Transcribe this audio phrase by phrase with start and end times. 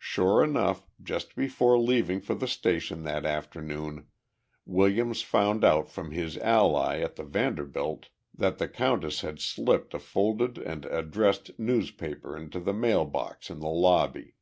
[0.00, 4.08] Sure enough, just before leaving for the station that afternoon,
[4.66, 10.00] Williams found out from his ally at the Vanderbilt that the countess had slipped a
[10.00, 14.34] folded and addressed newspaper into the mail box in the lobby.